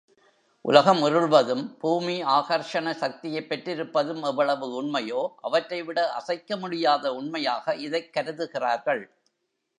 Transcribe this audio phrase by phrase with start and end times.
[0.61, 9.11] உலகம் உருள்வதும், பூமி ஆகர்ஷண சக்தியைப் பெற்றிருப்பதும் எவ்வளவு உண்மையோ, அவற்றைவிட அசைக்க முடியாத உண்மையாக இதைக் கருதுகிறார்கள்.